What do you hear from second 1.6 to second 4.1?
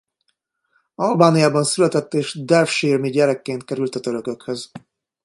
született és devsirme-gyerekként került a